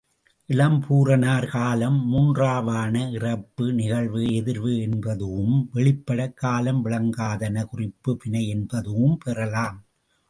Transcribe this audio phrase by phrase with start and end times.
[0.49, 9.79] இளம்பூரணர் காலம் மூன்றாவன இறப்பு, நிகழ்வு, எதிர்வு என்பதூஉம், வெளிப்படக் காலம் விளங்காதன குறிப்பு வினை என்பதூஉம் பெற்றாம்.